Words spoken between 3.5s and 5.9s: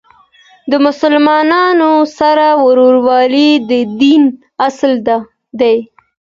د دین اصل دی.